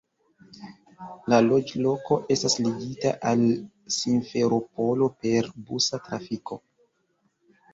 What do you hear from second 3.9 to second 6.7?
Simferopolo per busa trafiko.